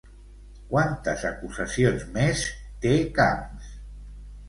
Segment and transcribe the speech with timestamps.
[0.71, 2.49] Quantes acusacions més
[2.87, 3.73] té Camps?